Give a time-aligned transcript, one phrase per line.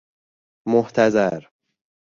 [0.65, 1.49] محتضر